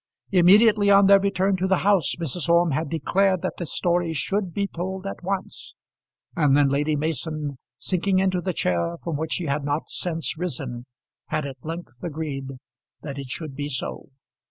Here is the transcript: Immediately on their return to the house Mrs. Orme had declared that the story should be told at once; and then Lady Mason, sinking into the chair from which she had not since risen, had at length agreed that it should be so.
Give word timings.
Immediately 0.31 0.89
on 0.89 1.05
their 1.05 1.19
return 1.19 1.55
to 1.57 1.67
the 1.67 1.77
house 1.85 2.15
Mrs. 2.19 2.49
Orme 2.49 2.71
had 2.71 2.89
declared 2.89 3.43
that 3.43 3.57
the 3.59 3.67
story 3.67 4.13
should 4.13 4.51
be 4.51 4.65
told 4.65 5.05
at 5.05 5.21
once; 5.21 5.75
and 6.35 6.57
then 6.57 6.69
Lady 6.69 6.95
Mason, 6.95 7.59
sinking 7.77 8.17
into 8.17 8.41
the 8.41 8.51
chair 8.51 8.97
from 9.03 9.15
which 9.15 9.33
she 9.33 9.45
had 9.45 9.63
not 9.63 9.89
since 9.89 10.39
risen, 10.39 10.87
had 11.27 11.45
at 11.45 11.63
length 11.63 12.01
agreed 12.01 12.47
that 13.03 13.19
it 13.19 13.27
should 13.27 13.53
be 13.55 13.69
so. 13.69 14.09